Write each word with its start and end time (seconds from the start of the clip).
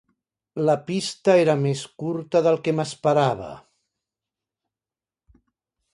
La 0.69 0.75
pista 0.87 1.35
era 1.41 1.55
més 1.65 1.83
curta 2.03 2.41
del 2.47 2.59
que 2.69 2.75
m'esperava. 2.79 3.53